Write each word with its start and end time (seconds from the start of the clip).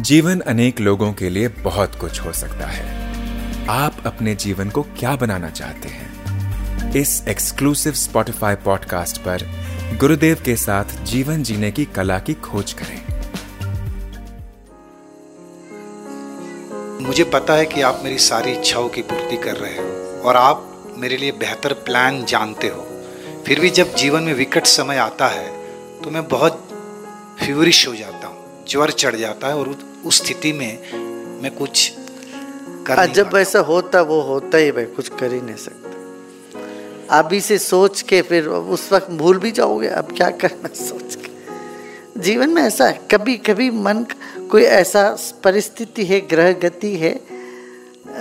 जीवन 0.00 0.40
अनेक 0.40 0.80
लोगों 0.80 1.12
के 1.12 1.30
लिए 1.30 1.48
बहुत 1.48 1.94
कुछ 1.94 2.20
हो 2.20 2.32
सकता 2.32 2.66
है। 2.66 2.86
आप 3.68 3.96
अपने 4.06 4.34
जीवन 4.34 4.70
को 4.70 4.82
क्या 4.82 5.16
बनाना 5.16 5.50
चाहते 5.50 5.88
हैं? 5.88 6.94
इस 6.94 7.24
एक्सक्लूसिव 7.28 7.92
स्पॉटिफाई 7.92 8.54
पॉडकास्ट 8.54 9.18
पर 9.18 9.46
गुरुदेव 10.00 10.42
के 10.44 10.56
साथ 10.56 10.84
जीवन 10.84 11.42
जीने 11.42 11.70
की 11.70 11.84
कला 11.84 12.18
की 12.18 12.34
खोज 12.34 12.72
करें। 12.72 13.00
मुझे 17.06 17.24
पता 17.24 17.54
है 17.54 17.66
कि 17.66 17.80
आप 17.80 18.00
मेरी 18.04 18.18
सारी 18.18 18.52
इच्छाओं 18.52 18.88
की 18.88 19.02
पूर्ति 19.02 19.36
कर 19.36 19.56
रहे 19.56 19.78
हो 19.78 20.20
और 20.22 20.36
आप 20.36 20.88
मेरे 20.96 21.16
लिए 21.16 21.32
बेहतर 21.32 21.72
प्लान 21.72 22.24
जानते 22.24 22.68
हो। 22.68 22.86
फिर 23.46 23.60
भी 23.60 23.70
जब 23.70 23.94
जीवन 23.94 24.22
में 24.22 24.34
विकट 24.34 24.66
समय 24.66 24.96
आता 24.96 25.28
है 25.28 25.48
तो 26.00 26.10
मैं 26.10 26.28
बहुत 26.28 26.68
फ्यूरिश 27.38 27.88
हो 27.88 27.94
जाता 27.94 28.23
ज्वर 28.68 28.90
चढ़ 28.90 29.16
जाता 29.16 29.48
है 29.48 29.56
और 29.56 29.78
उस 30.06 30.24
स्थिति 30.24 30.52
में 30.52 30.92
मैं 31.42 31.54
कुछ 31.54 31.92
कर 32.86 33.12
जब 33.12 33.30
ऐसा 33.36 33.58
होता 33.58 34.02
वो 34.02 34.20
होता 34.20 34.58
ही 34.58 34.72
भाई 34.72 34.84
कुछ 34.84 35.08
कर 35.08 35.32
ही 35.32 35.40
नहीं 35.40 35.56
सकता। 35.56 37.18
अभी 37.18 37.40
से 37.40 37.58
सोच 37.58 38.02
के 38.02 38.22
फिर 38.22 38.46
उस 38.48 38.92
वक्त 38.92 39.10
भूल 39.10 39.38
भी 39.38 39.50
जाओगे 39.50 39.88
अब 39.88 40.16
क्या 40.16 40.30
करना 40.30 40.74
सोच 40.74 41.14
के? 41.14 41.34
जीवन 42.20 42.50
में 42.50 42.62
ऐसा 42.62 42.86
है 42.86 43.00
कभी 43.10 43.36
कभी 43.36 43.70
मन 43.70 44.06
कोई 44.50 44.62
ऐसा 44.62 45.16
परिस्थिति 45.44 46.04
है 46.04 46.20
ग्रह 46.20 46.52
गति 46.52 46.96
है 46.96 47.20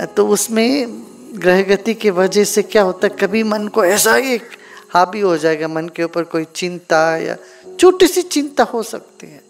तो 0.05 0.27
उसमें 0.27 1.03
ग्रह 1.33 1.63
गति 1.63 1.93
की 1.93 2.09
वजह 2.09 2.43
से 2.43 2.61
क्या 2.61 2.81
होता 2.81 3.07
है 3.07 3.15
कभी 3.19 3.43
मन 3.43 3.67
को 3.67 3.85
ऐसा 3.85 4.17
एक 4.17 4.41
हावी 4.89 5.19
हो 5.19 5.37
जाएगा 5.37 5.67
मन 5.67 5.89
के 5.89 6.03
ऊपर 6.03 6.23
कोई 6.23 6.45
चिंता 6.55 7.17
या 7.17 7.37
छोटी 7.79 8.07
सी 8.07 8.21
चिंता 8.21 8.63
हो 8.63 8.83
सकती 8.83 9.27
है। 9.27 9.42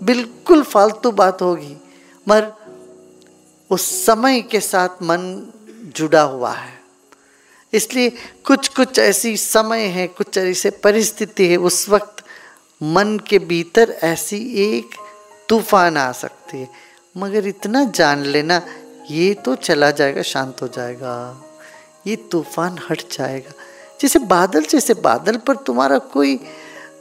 बिल्कुल 0.00 0.62
फालतू 0.64 1.10
बात 1.12 1.42
होगी, 1.42 1.76
मगर 2.26 2.52
उस 3.70 3.82
समय 4.04 4.40
के 4.42 4.60
साथ 4.60 5.02
मन 5.02 5.52
जुड़ा 5.96 6.22
हुआ 6.22 6.52
है। 6.52 6.76
इसलिए 7.72 8.10
कुछ 8.46 8.68
कुछ 8.68 8.98
ऐसी 8.98 9.36
समय 9.36 9.84
है, 9.86 10.06
कुछ 10.08 10.38
ऐसे 10.38 10.70
परिस्थिति 10.84 11.46
है, 11.46 11.56
उस 11.58 11.88
वक्त 11.88 12.24
मन 12.80 13.18
के 13.28 13.38
भीतर 13.40 13.96
ऐसी 14.04 14.38
एक 14.64 14.94
तूफ़ान 15.48 15.96
आ 15.96 16.10
सकती 16.12 16.58
है। 16.58 16.68
मगर 17.14 17.46
इतना 17.46 17.84
जान 17.86 18.22
लेना, 18.24 18.60
ये 19.10 19.32
तो 19.34 19.54
चला 19.56 19.90
जाएगा, 19.90 20.22
शांत 20.22 20.62
हो 20.62 20.68
जाएगा। 20.68 21.44
ये 22.06 22.16
तूफ़ान 22.30 22.78
हट 22.90 23.02
जाएगा। 23.12 23.52
जैसे 24.00 24.18
बादल 24.26 24.64
जैसे 24.64 24.94
बादल 24.96 25.36
पर 25.36 25.56
तुम्हारा 25.66 25.98
कोई 26.12 26.34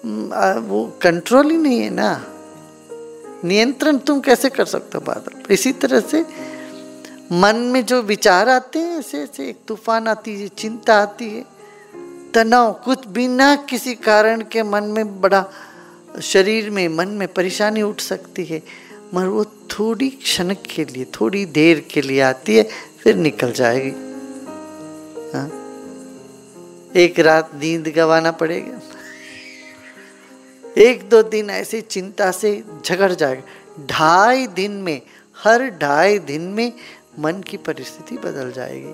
वो 0.05 0.85
कंट्रोल 1.01 1.51
ही 1.51 1.57
नहीं 1.57 1.79
है 1.79 1.89
ना। 1.89 2.09
नियंत्रण 3.45 3.97
तुम 3.97 4.19
कैसे 4.19 4.49
कर 4.49 4.65
सकते 4.65 4.97
हो 4.97 5.01
बादल? 5.01 5.53
इसी 5.53 5.71
तरह 5.71 5.99
से 5.99 6.25
मन 7.31 7.55
में 7.55 7.85
जो 7.85 8.01
विचार 8.01 8.49
आते 8.49 8.79
हैं, 8.79 8.99
ऐसे 8.99 9.17
ऐसे 9.17 9.49
एक 9.49 9.57
तूफ़ान 9.67 10.07
आती 10.07 10.41
है, 10.41 10.47
चिंता 10.47 11.01
आती 11.01 11.29
है, 11.29 11.45
तनाव 12.33 12.81
कुछ 12.85 13.07
बिना 13.07 13.55
किसी 13.55 13.95
कारण 13.95 14.41
के 14.41 14.63
मन 14.63 14.83
में 14.83 15.21
बड़ा 15.21 15.45
शरीर 16.21 16.69
में, 16.69 16.87
मन 16.87 17.07
में 17.07 17.27
परेशानी 17.27 17.81
उठ 17.81 18.01
सकती 18.01 18.45
है, 18.45 18.63
मगर 19.13 19.27
वो 19.27 19.45
थोड़ी 19.45 20.09
क्षण 20.09 20.53
के 20.53 20.85
लिए, 20.85 21.05
थोड़ी 21.05 21.45
देर 21.45 21.87
के 21.91 22.01
लिए 22.01 22.21
आती 22.21 22.57
है, 22.57 22.69
फिर 22.99 23.15
निकल 23.15 23.51
जाएगी। 23.51 23.91
हाँ? 25.33 25.63
एक 26.95 27.19
रात 27.19 27.51
नींद 27.55 27.93
गवाना 27.95 28.31
पड़ेगा। 28.31 28.81
एक 30.77 31.07
दो 31.09 31.21
दिन 31.23 31.49
ऐसी 31.49 31.81
चिंता 31.81 32.31
से 32.31 32.63
झगड़ 32.85 33.11
जाएगा। 33.11 33.85
ढाई 33.85 34.47
दिन 34.47 34.71
में, 34.71 35.01
हर 35.37 35.69
ढाई 35.81 36.19
दिन 36.19 36.41
में 36.41 36.71
मन 37.19 37.41
की 37.41 37.57
परिस्थिति 37.57 38.17
बदल 38.17 38.51
जाएगी। 38.51 38.93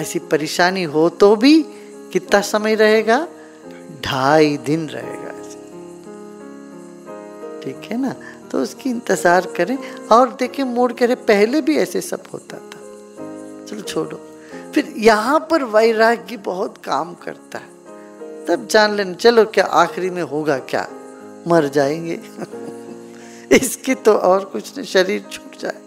ऐसी 0.00 0.18
परेशानी 0.18 0.82
हो 0.84 1.08
तो 1.08 1.34
भी 1.36 1.62
कितना 2.12 2.40
समय 2.40 2.74
रहेगा? 2.74 3.26
ढाई 4.04 4.56
दिन 4.56 4.88
रहेगा 4.88 5.26
ठीक 7.62 7.88
है 7.90 7.96
ना? 8.00 8.14
तो 8.50 8.62
उसकी 8.62 8.90
इंतज़ार 8.90 9.46
करें। 9.56 9.76
और 10.08 10.28
देखें 10.32 10.62
मोड़ 10.64 10.92
करे, 10.92 11.14
पहले 11.14 11.60
भी 11.60 11.76
ऐसे 11.76 12.00
सब 12.00 12.22
होता 12.32 12.56
था। 12.56 13.66
चलो 13.66 13.80
छोड़ो। 13.80 14.20
फिर 14.74 14.94
यहाँ 14.96 15.46
पर 15.50 15.64
वैराग्य 15.64 16.36
बहुत 16.36 16.78
काम 16.78 17.14
करता 17.14 17.58
है। 17.58 17.77
तब 18.48 18.66
जान 18.66 18.94
लेना, 18.94 19.12
चलो 19.12 19.44
क्या 19.44 19.64
आखिरी 19.64 20.10
में 20.10 20.22
होगा 20.22 20.58
क्या? 20.58 20.88
मर 21.48 21.68
जाएँगे। 21.68 22.20
इसकी 23.56 23.94
तो 23.94 24.12
और 24.12 24.44
कुछ 24.44 24.76
नहीं, 24.76 24.86
शरीर 24.86 25.24
छूट 25.32 25.58
जाए। 25.60 25.78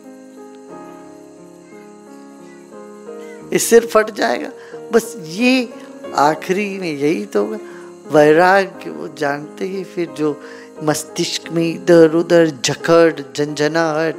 सिर 3.57 3.85
फट 3.85 4.11
जाएगा। 4.11 4.51
बस 4.93 5.17
ये 5.19 5.73
आखिरी 6.15 6.79
में 6.79 6.93
यही 6.93 7.25
तो 7.25 7.45
होगा। 7.45 7.57
वैराग्य, 8.11 8.89
वो 8.89 9.07
जानते 9.07 9.65
ही 9.65 9.83
फिर 9.83 10.09
जो 10.09 10.41
मस्तिष्क 10.83 11.49
में 11.51 11.75
इधर 11.75 12.11
उधर 12.11 12.47
झकड़, 12.65 13.21
झंझनाहट, 13.37 14.15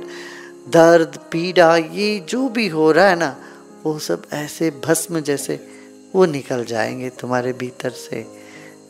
दर्द, 0.68 1.18
पीड़ा, 1.32 1.76
ये 1.76 2.26
जो 2.28 2.48
भी 2.48 2.68
हो 2.68 2.92
रहा 2.92 3.06
है 3.06 3.16
ना, 3.16 3.36
वो 3.84 3.98
सब 3.98 4.22
ऐसे 4.32 4.70
भस्म 4.70 5.20
जैसे 5.20 5.81
वो 6.14 6.26
निकल 6.26 6.64
जाएँगे 6.64 7.10
तुम्हारे 7.10 7.52
भीतर 7.52 7.90
से। 7.90 8.42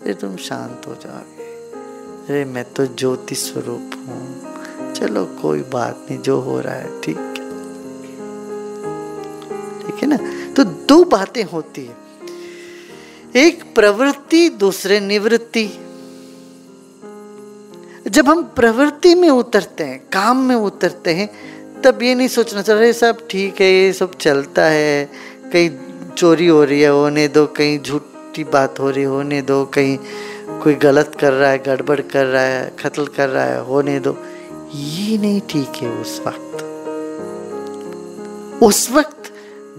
फिर 0.04 0.14
तुम 0.14 0.36
शांत 0.36 0.82
हो 0.86 0.94
जाओगे। 0.94 1.42
अरे, 2.28 2.44
मैं 2.44 2.72
तो 2.72 2.86
ज्योति 2.86 3.34
स्वरूप 3.34 3.90
हूँ। 4.08 4.42
चलो, 4.92 5.24
कोई 5.42 5.58
बात 5.58 6.06
नहीं, 6.10 6.20
जो 6.20 6.40
हो 6.40 6.60
रहा 6.60 6.74
है, 6.74 7.00
ठीक 7.00 7.16
ठीक 9.86 9.94
है 9.94 10.06
ना? 10.06 10.52
तो 10.52 10.64
दो 10.64 11.04
बातें 11.04 11.44
होती 11.44 11.86
है। 11.86 11.96
एक, 13.36 13.74
प्रवृत्ति, 13.74 14.48
दूसरे, 14.48 15.00
निवृत्ति। 15.00 15.70
जब 18.08 18.28
हम 18.28 18.42
प्रवृत्ति 18.42 19.14
में 19.14 19.30
उतरते 19.30 19.84
हैं, 19.84 20.10
काम 20.12 20.36
में 20.36 20.56
उतरते 20.56 21.14
हैं, 21.14 21.28
तब 21.82 22.02
ये 22.02 22.14
नहीं 22.14 22.28
सोचना 22.28 22.62
चल 22.62 22.92
सब 22.92 23.28
ठीक 23.30 23.60
है, 23.60 23.72
ये 23.72 23.92
सब 23.92 24.18
चलता 24.18 24.64
है, 24.64 25.10
कहीं 25.52 25.91
चोरी 26.16 26.46
हो 26.46 26.62
रही 26.64 26.80
है, 26.80 26.88
होने 26.88 27.26
दो, 27.28 27.46
कहीं 27.46 27.78
झूठी 27.78 28.44
बात 28.44 28.80
हो 28.80 28.90
रही 28.90 29.04
होने 29.04 29.40
दो, 29.42 29.64
कहीं 29.64 29.98
कोई 30.62 30.74
गलत 30.74 31.16
कर 31.20 31.32
रहा 31.32 31.50
है, 31.50 31.58
गड़बड़ 31.58 32.00
कर 32.00 32.26
रहा 32.26 32.42
है, 32.42 32.72
कत्ल 32.84 33.06
कर 33.06 33.28
रहा 33.28 33.44
है, 33.44 33.60
होने 33.64 33.98
दो। 34.00 34.16
ये 34.74 35.18
नहीं 35.18 35.40
ठीक 35.50 35.82
है 35.82 35.90
उस 36.00 36.20
वक्त। 36.26 36.62
उस 38.62 38.90
वक्त 38.90 39.32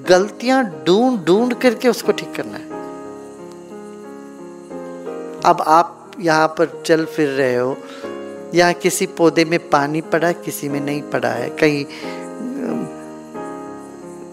गलतियाँ 0.10 0.64
ढूंढ 0.88 1.20
ढूंढ 1.26 1.54
करके 1.54 1.88
उसको 1.88 2.12
ठीक 2.12 2.34
करना 2.36 2.58
है। 2.58 2.82
अब 5.46 5.64
आप 5.68 6.12
यहाँ 6.20 6.48
पर 6.48 6.82
चल 6.86 7.06
फिर 7.06 7.30
रहे 7.30 7.56
हो 7.56 7.78
या 8.56 8.72
किसी 8.72 9.06
पौधे 9.18 9.46
में 9.46 9.60
पानी 9.70 10.02
पड़ा, 10.02 10.32
किसी 10.32 10.70
में 10.70 10.80
नहीं 10.82 11.02
पड़ा 11.12 11.30
है, 11.30 11.50
कहीं 11.50 11.86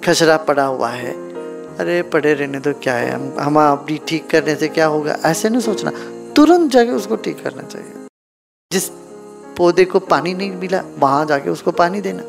खसरा 0.04 0.36
पड़ा 0.36 0.64
हुआ 0.64 0.88
है 0.88 1.12
अरे 1.80 2.02
पड़े 2.02 2.34
रहने 2.34 2.60
तो 2.60 2.72
क्या 2.72 2.94
है? 2.94 3.10
हम 3.40 3.60
अपनी 3.60 4.00
ठीक 4.08 4.30
करने 4.30 4.54
से 4.54 4.68
क्या 4.68 4.86
होगा? 4.86 5.18
ऐसे 5.24 5.48
नहीं 5.48 5.60
सोचना। 5.60 5.90
तुरंत 6.36 6.70
जाके 6.70 6.90
उसको 6.90 7.16
ठीक 7.16 7.42
करना 7.44 7.62
चाहिए। 7.62 7.92
जिस 8.72 8.88
पौधे 9.56 9.84
को 9.84 9.98
पानी 9.98 10.34
नहीं 10.34 10.50
मिला, 10.50 10.82
वहाँ 10.98 11.26
जाके 11.26 11.50
उसको 11.50 11.70
पानी 11.70 12.00
देना। 12.00 12.22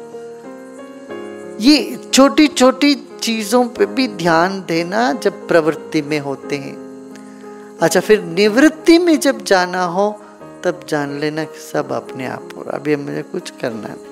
ये 1.59 1.99
छोटी 2.13 2.47
छोटी 2.47 2.95
चीज़ों 3.21 3.65
पे 3.65 3.85
भी 3.85 4.07
ध्यान 4.07 4.63
देना 4.67 5.13
जब 5.13 5.47
प्रवृत्ति 5.47 6.01
में 6.01 6.19
होते 6.19 6.57
हैं। 6.57 6.75
अच्छा 7.81 7.99
फिर 7.99 8.23
निवृत्ति 8.23 8.97
में 8.97 9.19
जब 9.19 9.43
जाना 9.43 9.83
हो, 9.83 10.21
तब 10.63 10.85
जान 10.89 11.19
लेना 11.19 11.43
कि 11.43 11.59
सब 11.59 11.91
अपने 11.91 12.25
आप 12.27 12.49
हो 12.57 12.61
रहा 12.61 12.77
अभी 12.77 12.95
मुझे 12.95 13.21
कुछ 13.21 13.49
करना 13.49 13.87
नहीं 13.87 14.11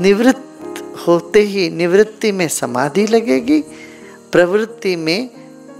निवृत्त 0.00 0.45
होते 1.06 1.40
ही 1.40 1.70
निवृत्ति 1.70 2.32
में 2.32 2.48
समाधि 2.48 3.06
लगेगी, 3.06 3.60
प्रवृत्ति 4.32 4.96
में 4.96 5.28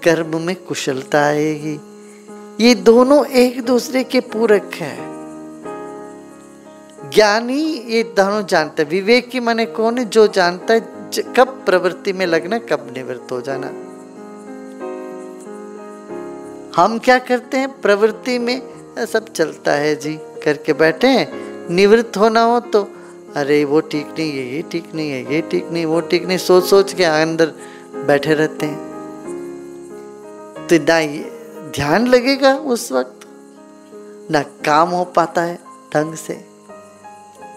कर्म 0.05 0.41
में 0.41 0.57
कुशलता 0.57 1.25
आएगी। 1.27 1.81
ये 2.61 2.75
दोनों 2.75 3.27
एक 3.27 3.65
दूसरे 3.65 4.05
के 4.05 4.21
पूरक 4.21 4.71
है। 4.75 4.97
ज्ञानी 7.11 7.63
ये 7.63 8.03
दोनों 8.03 8.47
जानते 8.47 8.85
विवेक 8.85 9.29
की 9.31 9.41
माने 9.41 9.67
कौन 9.67 9.99
है? 9.99 10.05
जो 10.05 10.27
जानता 10.27 10.75
है 10.75 10.81
कब 11.37 11.63
प्रवृत्ति 11.67 12.13
में 12.13 12.27
लगना, 12.27 12.59
कब 12.59 12.95
निवृत्त 12.97 13.33
हो 13.33 13.41
जाना। 13.41 13.67
हम 16.77 16.99
क्या 16.99 17.19
करते 17.19 17.57
हैं? 17.57 17.81
प्रवृत्ति 17.81 18.39
में 18.39 18.63
सब 19.07 19.33
चलता 19.33 19.73
है 19.73 19.97
जी, 19.97 20.19
करके 20.45 20.73
बैठे 20.73 21.07
हैं। 21.07 21.29
निवृत्त 21.75 22.17
होना 22.17 22.41
हो 22.41 22.61
तो 22.61 22.89
अरे, 23.37 23.65
वो 23.65 23.81
ठीक 23.81 24.07
नहीं 24.19 24.31
है, 24.31 24.55
ये 24.55 24.63
ठीक 24.63 24.95
नहीं 24.95 25.11
है, 25.11 25.35
ये 25.35 25.41
ठीक 25.41 25.69
नहीं, 25.73 25.87
वो 25.87 26.01
ठीक 26.01 26.27
नहीं 26.27 26.39
सोच 26.39 26.65
सोच 26.65 26.93
के 26.93 27.05
अंदर 27.05 27.47
बैठे 28.07 28.35
रहते 28.35 28.67
हैं। 28.67 28.79
तो 30.67 30.79
ना 30.83 31.01
ध्यान 31.71 32.07
लगेगा 32.07 32.55
उस 32.57 32.93
वक्त, 32.93 33.21
ना 34.31 34.43
काम 34.43 34.89
हो 34.89 35.05
पाता 35.05 35.43
है 35.43 35.59
ढंग 35.95 36.15
से। 36.15 36.45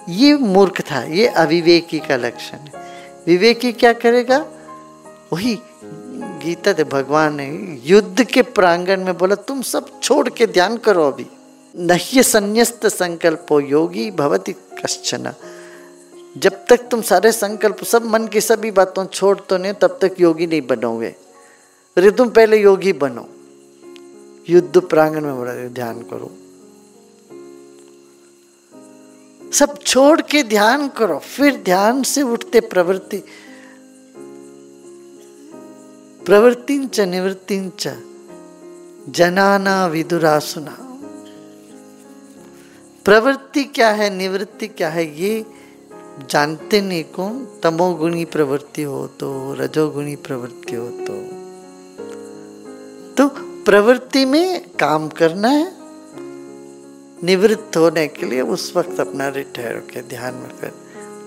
ये 0.10 0.38
मूर्ख 0.38 0.82
था, 0.82 1.04
ये 1.04 1.28
अविवेकी 1.28 2.00
का 2.00 2.16
लक्षण 2.16 2.58
है। 2.58 2.72
विवेकी 3.28 3.72
क्या 3.72 3.94
करेगा? 3.94 4.46
वही 5.34 5.60
गीता 6.44 6.74
दे 6.74 6.84
भगवान 6.84 7.36
ने 7.36 7.48
युद्ध 7.86 8.24
के 8.24 8.42
प्रांगण 8.42 9.04
में 9.04 9.18
बोला, 9.18 9.36
तुम 9.36 9.62
सब 9.62 10.00
छोड़ 10.04 10.30
के 10.30 10.48
ध्यान 10.48 10.78
करो 10.78 11.04
अभी। 11.04 11.26
नह्य 11.76 12.24
संन्यस्त 12.24 12.88
संकल्पो 12.88 13.60
योगी 13.60 14.12
भवती 14.12 14.54
कश्चना। 14.54 15.34
जब 16.40 16.66
तक 16.66 16.88
तुम 16.92 17.02
सारे 17.02 17.32
संकल्प, 17.32 17.84
सब 17.84 18.06
मन 18.06 18.28
की 18.28 18.42
सभी 18.42 18.72
बातों 18.72 19.06
छोड़ 19.06 19.38
तो 19.40 19.58
नहीं 19.58 19.74
तब 19.74 20.00
तक 20.02 20.16
योगी 20.20 20.48
नहीं 20.48 20.62
बनोगे। 20.62 21.16
अरे 21.98 22.12
तुम 22.12 22.30
पहले 22.30 22.58
योगी 22.58 22.94
बनो। 22.94 23.28
युद्ध 24.50 24.82
प्रांगण 24.82 25.22
में 25.22 25.40
बड़ा 25.40 25.54
ध्यान 25.54 26.02
करो। 26.02 26.32
सब 29.52 29.78
छोड़ 29.78 30.22
के 30.22 30.44
ध्यान 30.44 30.88
करो, 30.88 31.18
फिर 31.20 31.56
ध्यान 31.64 32.04
से 32.04 32.22
उठते 32.22 32.60
प्रवृत्ति। 32.60 33.24
प्रवृत्ति 36.26 36.86
च 36.86 37.00
निवृत्ति 37.00 37.72
च 37.80 37.98
जनाना 39.10 39.86
विदुरासुना। 39.88 40.78
प्रवृत्ति 43.06 43.64
क्या 43.64 43.90
है, 43.90 44.10
निवृत्ति 44.10 44.68
क्या 44.68 44.90
है, 44.90 45.22
ये 45.22 45.46
जानते 46.28 46.82
नहीं 46.82 47.04
कौन 47.04 47.46
तमोगुणी 47.64 48.26
प्रवृत्ति 48.26 48.84
हो 48.84 49.08
तो 49.08 49.54
रजोगुणी 49.54 50.16
प्रवृत्ति 50.16 50.76
हो 50.76 50.88
तो 51.08 51.14
तो 53.18 53.28
प्रवृत्ति 53.66 54.26
में 54.26 54.70
काम 54.80 55.08
करना 55.10 55.48
है, 55.48 55.72
निवृत्त 57.24 57.78
होने 57.78 58.08
के 58.08 58.26
लिए 58.26 58.42
उस 58.42 58.72
वक्त 58.76 59.00
अपना 59.00 59.28
रिटायर 59.30 59.80
के 59.94 60.02
ध्यान 60.02 60.34
में 60.34 60.50
कर 60.50 60.72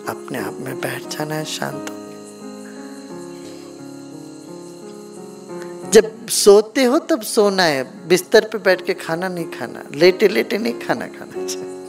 अपने 0.08 0.38
आप 0.38 0.56
में 0.60 0.80
बैठ 0.80 1.08
जाना 1.08 1.34
है 1.34 1.44
शांत 1.44 1.90
हो 1.90 1.96
जब 5.90 6.26
सोते 6.28 6.84
हो 6.84 6.98
तब 6.98 7.22
सोना 7.22 7.62
है, 7.62 8.08
बिस्तर 8.08 8.48
पे 8.48 8.58
बैठ 8.58 8.84
के 8.86 8.94
खाना 8.94 9.28
नहीं 9.28 9.50
खाना 9.50 9.84
लेटे 9.94 10.28
लेटे 10.28 10.58
नहीं 10.58 10.80
खाना 10.80 11.06
खाना 11.06 11.46
चाहिए। 11.46 11.81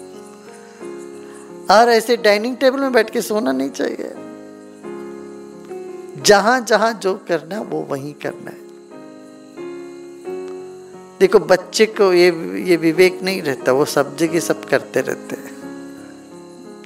और 1.71 1.89
ऐसे 1.89 2.18
डाइनिंग 2.18 2.57
टेबल 2.57 2.80
में 2.80 2.92
बैठ 2.92 3.10
के 3.10 3.21
सोना 3.21 3.51
नहीं 3.51 3.69
चाहिए। 3.69 4.13
जहाँ 6.21 6.62
जहाँ 6.62 6.94
जो 6.94 7.21
करना 7.27 7.56
है, 7.56 7.63
वो 7.63 7.88
वहीं 7.89 8.13
करना 8.13 8.51
है। 8.51 8.63
देखो, 11.19 11.39
बच्चे 11.39 11.86
को 11.86 12.13
ये 12.13 12.25
ये 12.69 12.75
विवेक 12.75 13.24
नहीं 13.24 13.42
रहता, 13.42 13.71
वो 13.71 13.86
सब 13.86 14.18
जगह 14.18 14.39
सब 14.39 14.65
करते 14.65 15.01
रहते 15.01 15.36
हैं। 15.36 15.54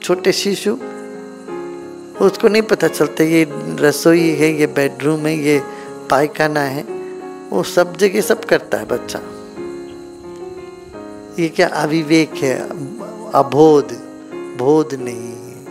छोटे 0.03 0.31
शिशु, 0.31 0.73
उसको 2.25 2.47
नहीं 2.47 2.61
पता 2.61 2.87
चलता, 2.87 3.23
ये 3.23 3.47
रसोई 3.79 4.29
है, 4.29 4.59
ये 4.59 4.67
बेडरूम 4.67 5.25
है, 5.25 5.39
ये 5.39 5.61
पायखाना 6.09 6.59
है, 6.59 6.83
वो 7.49 7.63
सब 7.63 7.97
जगह 7.97 8.21
सब 8.21 8.45
करता 8.45 8.77
है 8.77 8.85
बच्चा। 8.85 9.19
ये 11.39 11.49
क्या 11.49 11.67
अविवेक 11.67 12.29
है, 12.29 12.69
अबोध? 13.31 14.06
बोध 14.57 14.93
नहीं 14.93 15.33
है। 15.33 15.63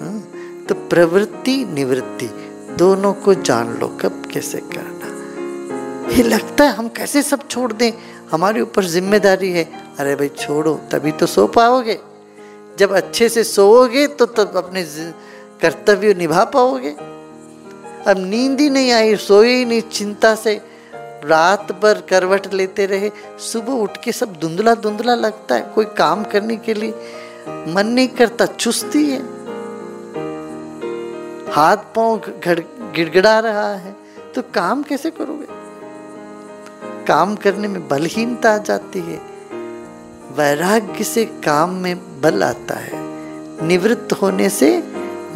हाँ? 0.00 0.20
तो 0.68 0.74
प्रवृत्ति, 0.88 1.56
निवृत्ति, 1.64 2.30
दोनों 2.78 3.12
को 3.14 3.34
जान 3.34 3.76
लो, 3.78 3.88
कब 4.00 4.22
कैसे 4.32 4.58
करना। 4.58 4.92
ये 6.12 6.22
लगता 6.22 6.64
है 6.64 6.72
हम 6.72 6.88
कैसे 6.88 7.22
सब 7.22 7.48
छोड़ 7.48 7.72
दें? 7.72 7.92
हमारे 8.30 8.60
ऊपर 8.60 8.84
ज़िम्मेदारी 8.84 9.50
है। 9.50 9.64
अरे 9.98 10.14
भाई, 10.16 10.28
छोड़ो, 10.28 10.74
तभी 10.92 11.12
तो 11.12 11.26
सो 11.26 11.46
पाओगे। 11.46 11.98
जब 12.78 12.92
अच्छे 12.92 13.28
से 13.28 13.44
सोओगे 13.44 14.06
तो 14.06 14.26
तब 14.26 14.56
अपने 14.56 14.84
कर्तव्य 15.60 16.14
निभा 16.14 16.44
पाओगे। 16.44 16.90
अब 18.06 18.14
नींद 18.18 18.60
ही 18.60 18.70
नहीं 18.70 18.92
आई, 18.92 19.16
सोए 19.16 19.54
ही 19.54 19.64
नहीं, 19.64 19.80
चिंता 19.82 20.34
से। 20.34 20.60
रात 21.24 21.72
भर 21.72 22.00
करवट 22.00 22.52
लेते 22.54 22.86
रहे। 22.86 23.10
सुबह 23.38 23.72
उठ 23.72 23.96
के 24.04 24.12
सब 24.12 24.32
धुंधला 24.32 24.74
धुंधला 24.74 25.14
लगता 25.14 25.54
है। 25.54 25.60
कोई 25.74 25.84
काम 25.84 26.24
करने 26.24 26.56
के 26.56 26.74
लिए 26.74 26.94
मन 27.48 27.86
नहीं 27.86 28.08
करता, 28.08 28.46
चुस्ती 28.46 29.10
है। 29.10 29.20
हाथ 31.52 31.76
पाँव 31.76 32.20
गिड़गिड़ा 32.96 33.38
रहा 33.38 33.74
है 33.74 33.96
तो 34.34 34.42
काम 34.54 34.82
कैसे 34.82 35.10
करोगे? 35.10 35.46
काम 37.06 37.34
करने 37.36 37.68
में 37.68 37.88
बलहीनता 37.88 38.54
आ 38.54 38.58
जाती 38.58 39.00
है। 39.00 39.20
वैराग्य 40.36 41.04
से 41.04 41.24
काम 41.24 41.70
में 41.70 42.20
बल 42.20 42.42
आता 42.42 42.74
है। 42.74 43.02
निवृत्त 43.66 44.12
होने 44.12 44.48
से 44.48 44.78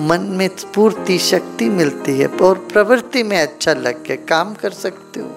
मन 0.00 0.20
में 0.32 0.48
स्फूर्ति, 0.58 1.18
शक्ति 1.18 1.68
मिलती 1.68 2.18
है 2.18 2.26
और 2.26 2.58
प्रवृत्ति 2.72 3.22
में 3.22 3.40
अच्छा 3.42 3.74
लग 3.74 4.04
के 4.04 4.16
काम 4.16 4.54
कर 4.54 4.70
सकते 4.70 5.20
हो। 5.20 5.30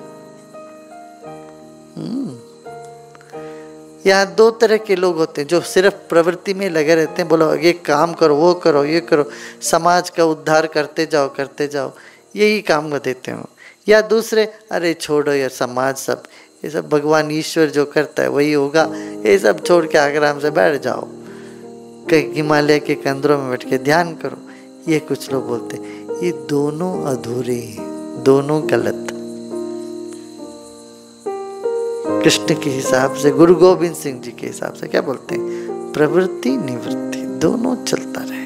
यहाँ 4.05 4.35
दो 4.35 4.51
तरह 4.51 4.77
के 4.77 4.95
लोग 4.95 5.17
होते 5.17 5.41
हैं 5.41 5.47
जो 5.47 5.61
सिर्फ़ 5.61 5.93
प्रवृत्ति 5.93 6.53
में 6.53 6.69
लगे 6.69 6.95
रहते 6.95 7.21
हैं, 7.21 7.29
बोलो, 7.29 7.55
ये 7.55 7.73
काम 7.73 8.13
करो, 8.13 8.35
वो 8.35 8.53
करो, 8.53 8.85
ये 8.85 8.99
करो, 8.99 9.29
समाज 9.61 10.09
का 10.09 10.25
उद्धार 10.25 10.67
करते 10.67 11.05
जाओ 11.05 11.33
करते 11.35 11.67
जाओ। 11.67 11.91
यही 12.35 12.61
काम 12.61 12.97
देते 12.97 13.31
हो 13.31 13.45
या 13.89 14.01
दूसरे, 14.01 14.53
अरे, 14.71 14.93
छोड़ो 14.93 15.33
यार, 15.33 15.49
समाज 15.49 15.97
सब, 15.97 16.23
ये 16.65 16.71
सब 16.71 16.89
भगवान 16.89 17.31
ईश्वर 17.31 17.65
जो 17.65 17.85
करता 17.85 18.23
है, 18.23 18.29
वही 18.29 18.53
होगा। 18.53 18.89
ये 18.95 19.39
सब 19.39 19.63
छोड़ 19.65 19.85
के 19.85 19.97
आगराम 19.97 20.39
से 20.39 20.49
बैठ 20.49 20.81
जाओ। 20.81 21.07
कहीं 22.09 22.33
हिमालय 22.33 22.79
के 22.79 22.95
कंदरों 22.95 23.37
में 23.37 23.49
बैठ 23.49 23.69
के 23.69 23.77
ध्यान 23.77 24.15
करो। 24.15 24.37
ये 24.91 24.99
कुछ 24.99 25.31
लोग 25.31 25.47
बोलते 25.47 25.77
ये 26.25 26.31
दोनों 26.31 27.05
अधूरे 27.05 27.55
हैं, 27.55 28.23
दोनों 28.23 28.69
गलत 28.69 29.07
कृष्ण 32.23 32.61
के 32.61 32.69
हिसाब 32.69 33.15
से, 33.15 33.31
गुरु 33.31 33.55
गोविंद 33.55 33.95
सिंह 33.95 34.21
जी 34.21 34.31
के 34.31 34.47
हिसाब 34.47 34.73
से, 34.73 34.87
क्या 34.87 35.01
बोलते 35.01 35.35
हैं? 35.35 35.67
प्रवृत्ति, 35.93 36.49
निवृत्ति, 36.49 37.21
दोनों 37.21 37.85
चलता 37.85 38.21
रहे। 38.23 38.41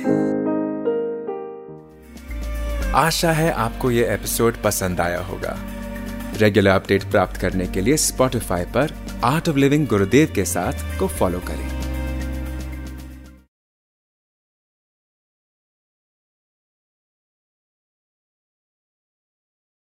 आशा 2.91 3.31
है 3.31 3.51
आपको 3.51 3.91
ये 3.91 4.13
एपिसोड 4.13 4.53
पसंद 4.63 4.99
आया 4.99 5.19
होगा। 5.19 5.59
रेगुलर 6.37 6.71
अपडेट 6.71 7.03
प्राप्त 7.03 7.41
करने 7.41 7.67
के 7.67 7.81
लिए 7.81 7.97
स्पॉटिफाई 7.97 8.63
पर 8.63 8.93
आर्ट 9.23 9.49
ऑफ़ 9.49 9.55
लिविंग 9.55 9.87
गुरुदेव 9.87 10.31
के 10.35 10.45
साथ 10.45 10.99
को 10.99 11.07
फॉलो 11.07 11.39
करें। 11.39 11.84